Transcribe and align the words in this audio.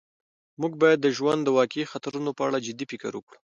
موږ 0.61 0.73
باید 0.81 0.99
د 1.01 1.07
ژوند 1.17 1.39
د 1.43 1.49
واقعي 1.57 1.85
خطرونو 1.91 2.31
په 2.37 2.41
اړه 2.47 2.63
جدي 2.67 2.85
فکر 2.91 3.11
وکړو. 3.15 3.39